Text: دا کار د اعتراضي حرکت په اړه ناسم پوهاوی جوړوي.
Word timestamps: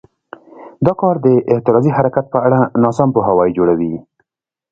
دا 0.85 0.93
کار 1.01 1.15
د 1.25 1.27
اعتراضي 1.51 1.91
حرکت 1.97 2.25
په 2.33 2.37
اړه 2.45 2.59
ناسم 2.83 3.09
پوهاوی 3.15 3.49
جوړوي. 3.57 3.93